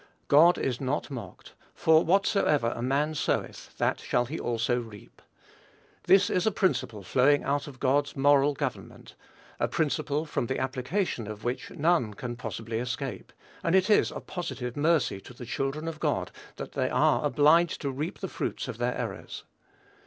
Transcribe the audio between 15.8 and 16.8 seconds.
of God that